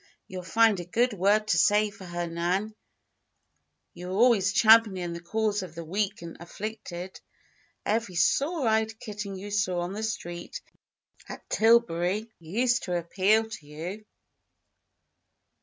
[0.27, 2.73] You'll find a good word to say for her, Nan.
[3.93, 7.21] You always champion the cause of the weak and afflicted.
[7.85, 10.59] Every sore eyed kitten you saw on the street
[11.29, 14.05] at Tillbury used to appeal to you."